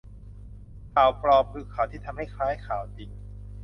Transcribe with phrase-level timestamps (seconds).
[0.93, 3.09] ข่าวปลอมคือข่าวที่ทำให้คล้ายข่าวจริง